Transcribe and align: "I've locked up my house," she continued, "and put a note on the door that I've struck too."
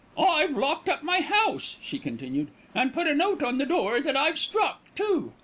"I've 0.17 0.57
locked 0.57 0.89
up 0.89 1.03
my 1.03 1.19
house," 1.21 1.77
she 1.79 1.99
continued, 1.99 2.47
"and 2.73 2.91
put 2.91 3.05
a 3.05 3.13
note 3.13 3.43
on 3.43 3.59
the 3.59 3.67
door 3.67 4.01
that 4.01 4.17
I've 4.17 4.39
struck 4.39 4.81
too." 4.95 5.31